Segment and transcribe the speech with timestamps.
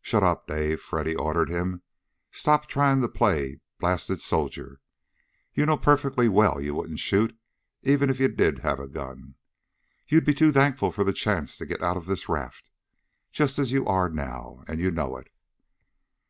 [0.00, 1.82] "Shut up, Dave!" Freddy ordered him:
[2.32, 4.80] "Stop trying to play blasted soldier.
[5.52, 7.38] You know perfectly well you wouldn't shoot,
[7.82, 9.34] even if you did have a gun.
[10.08, 12.70] You'd be too thankful for the chance to get out of this raft,
[13.32, 14.64] just as you are now.
[14.66, 15.28] And you know it!"